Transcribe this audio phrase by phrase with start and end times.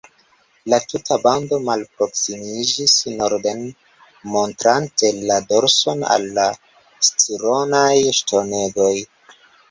[0.71, 3.61] La tuta bando malproksimiĝis norden,
[4.35, 6.47] montrante la dorson al la
[7.09, 8.95] Scironaj ŝtonegoj.